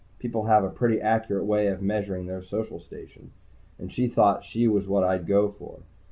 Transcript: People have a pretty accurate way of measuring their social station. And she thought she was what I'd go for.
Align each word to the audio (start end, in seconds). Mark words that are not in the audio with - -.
People 0.17 0.45
have 0.45 0.63
a 0.63 0.69
pretty 0.71 0.99
accurate 0.99 1.45
way 1.45 1.67
of 1.67 1.79
measuring 1.83 2.25
their 2.25 2.41
social 2.41 2.79
station. 2.79 3.31
And 3.77 3.93
she 3.93 4.07
thought 4.07 4.43
she 4.43 4.67
was 4.67 4.87
what 4.87 5.03
I'd 5.03 5.27
go 5.27 5.49
for. 5.49 5.81